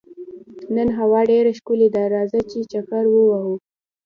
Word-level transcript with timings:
نن 0.75 0.87
هوا 0.97 1.21
ډېره 1.31 1.51
ښکلې 1.59 1.87
ده، 1.95 2.03
راځه 2.15 2.39
چې 2.49 2.59
چکر 2.71 3.03
ووهو. 3.09 3.55